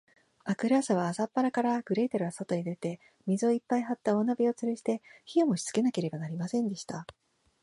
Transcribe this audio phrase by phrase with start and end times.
[0.45, 7.05] あくる日は、朝っぱらから、グレーテルはそとへ出て、水をいっぱいはった大鍋をつるして、火をもしつけなければなりませんでした。